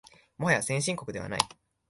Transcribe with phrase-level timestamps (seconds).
[0.35, 1.39] もはや先進国ではない